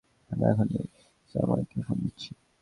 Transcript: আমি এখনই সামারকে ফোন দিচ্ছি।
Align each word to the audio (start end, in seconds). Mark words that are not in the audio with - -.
আমি 0.31 0.43
এখনই 0.51 0.83
সামারকে 1.35 1.77
ফোন 1.85 1.97
দিচ্ছি। 2.03 2.29